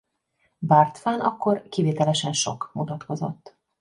Bártfán 0.59 1.19
akkor 1.19 1.61
kivételesen 1.69 2.33
sok 2.33 2.69
mutatkozott. 2.73 3.55